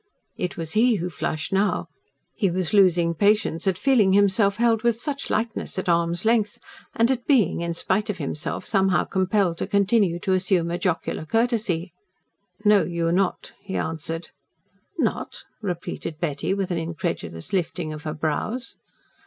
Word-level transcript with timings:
It 0.35 0.57
was 0.57 0.71
he 0.71 0.95
who 0.95 1.11
flushed 1.11 1.53
now. 1.53 1.87
He 2.33 2.49
was 2.49 2.73
losing 2.73 3.13
patience 3.13 3.67
at 3.67 3.77
feeling 3.77 4.13
himself 4.13 4.57
held 4.57 4.81
with 4.81 4.95
such 4.95 5.29
lightness 5.29 5.77
at 5.77 5.87
arm's 5.87 6.25
length, 6.25 6.57
and 6.95 7.11
at 7.11 7.27
being, 7.27 7.61
in 7.61 7.75
spite 7.75 8.09
of 8.09 8.17
himself, 8.17 8.65
somehow 8.65 9.03
compelled 9.03 9.59
to 9.59 9.67
continue 9.67 10.17
to 10.21 10.33
assume 10.33 10.71
a 10.71 10.79
jocular 10.79 11.27
courtesy. 11.27 11.93
"No, 12.65 12.83
you 12.83 13.05
are 13.09 13.11
not," 13.11 13.51
he 13.61 13.75
answered. 13.75 14.29
"Not?" 14.97 15.43
repeated 15.61 16.19
Betty, 16.19 16.55
with 16.55 16.71
an 16.71 16.79
incredulous 16.79 17.53
lifting 17.53 17.93
of 17.93 18.01
her 18.01 18.13
brows. 18.15 18.77